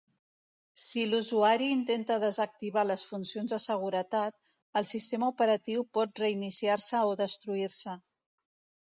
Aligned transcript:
Si 0.83 1.03
l'usuari 1.09 1.67
intenta 1.73 2.17
desactivar 2.23 2.87
les 2.93 3.05
funcions 3.11 3.55
de 3.57 3.61
seguretat, 3.67 4.39
el 4.83 4.91
sistema 4.95 5.33
operatiu 5.37 5.89
pot 5.99 6.27
reiniciar-se 6.27 7.07
o 7.13 7.17
destruir-se. 7.25 8.01